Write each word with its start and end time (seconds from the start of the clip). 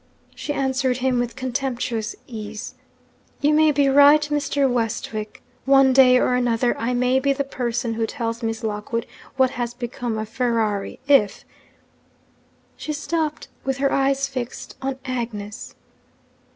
She 0.33 0.51
answered 0.51 0.97
him 0.97 1.19
with 1.19 1.35
contemptuous 1.35 2.15
ease. 2.25 2.73
'You 3.39 3.53
may 3.53 3.71
be 3.71 3.87
right, 3.87 4.23
Mr. 4.31 4.67
Westwick. 4.67 5.43
One 5.65 5.93
day 5.93 6.17
or 6.17 6.33
another, 6.33 6.75
I 6.79 6.95
may 6.95 7.19
be 7.19 7.33
the 7.33 7.43
person 7.43 7.93
who 7.93 8.07
tells 8.07 8.41
Miss 8.41 8.63
Lockwood 8.63 9.05
what 9.37 9.51
has 9.51 9.75
become 9.75 10.17
of 10.17 10.27
Ferrari, 10.27 10.99
if' 11.07 11.45
She 12.77 12.93
stopped; 12.93 13.47
with 13.63 13.77
her 13.77 13.91
eyes 13.91 14.25
fixed 14.27 14.75
on 14.81 14.97
Agnes. 15.05 15.75